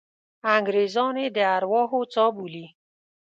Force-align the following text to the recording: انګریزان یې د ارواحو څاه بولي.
انګریزان 0.55 1.15
یې 1.21 1.27
د 1.35 1.37
ارواحو 1.55 1.99
څاه 2.13 2.29
بولي. 2.35 2.65